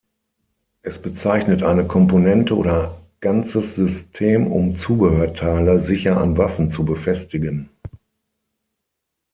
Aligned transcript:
Es 0.81 0.97
bezeichnet 0.99 1.61
eine 1.61 1.85
Komponente 1.85 2.57
oder 2.57 2.97
ganzes 3.19 3.75
System, 3.75 4.47
um 4.47 4.79
Zubehörteile 4.79 5.83
sicher 5.83 6.17
an 6.17 6.39
Waffen 6.39 6.71
zu 6.71 6.83
befestigen. 6.85 7.69